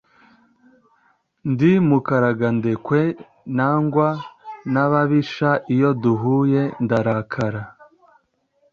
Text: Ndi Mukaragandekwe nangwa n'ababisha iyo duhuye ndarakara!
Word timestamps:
Ndi 1.51 1.71
Mukaragandekwe 1.87 3.01
nangwa 3.55 4.07
n'ababisha 4.73 5.49
iyo 5.73 5.89
duhuye 6.01 6.61
ndarakara! 6.83 7.61